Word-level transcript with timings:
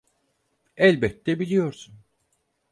Elbette 0.77 1.39
biliyorsun. 1.39 1.93